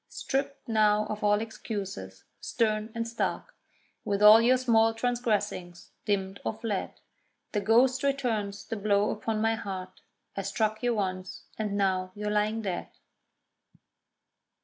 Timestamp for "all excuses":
1.23-2.23